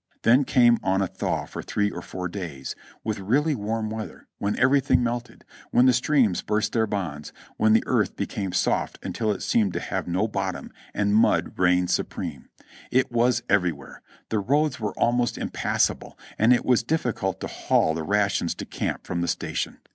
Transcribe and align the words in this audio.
Then 0.23 0.45
came 0.45 0.79
on 0.81 1.03
a 1.03 1.07
thaw 1.07 1.45
for 1.45 1.61
three 1.61 1.91
or 1.91 2.01
four 2.01 2.27
days, 2.27 2.75
with 3.03 3.19
really 3.19 3.53
warm 3.53 3.91
weather, 3.91 4.25
when 4.39 4.57
everything 4.57 5.03
melted; 5.03 5.45
when 5.69 5.85
the 5.85 5.93
streams 5.93 6.41
burst 6.41 6.71
their 6.73 6.87
bonds; 6.87 7.31
when 7.57 7.73
the 7.73 7.83
earth 7.85 8.15
became 8.15 8.51
soft 8.51 8.97
until 9.03 9.31
it 9.31 9.43
seemed 9.43 9.73
to 9.73 9.79
have 9.79 10.07
no 10.07 10.27
bottom 10.27 10.71
and 10.95 11.15
mud 11.15 11.53
reigned 11.55 11.91
supreme. 11.91 12.49
It 12.89 13.11
was 13.11 13.43
everywhere; 13.47 14.01
the 14.29 14.39
roads 14.39 14.79
were 14.79 14.97
almost 14.97 15.37
impassable 15.37 16.17
and 16.35 16.51
it 16.51 16.65
was 16.65 16.81
difficult 16.81 17.39
to 17.41 17.47
haul 17.47 17.93
the 17.93 18.01
rations 18.01 18.55
to 18.55 18.65
camp 18.65 19.05
from 19.05 19.21
the 19.21 19.27
station. 19.27 19.77